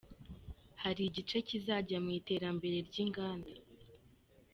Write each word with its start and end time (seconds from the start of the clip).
Hari 0.83 1.01
igice 1.09 1.37
kizajya 1.47 1.97
mu 2.03 2.09
iterambere 2.19 2.77
ry’inganda 2.87 3.51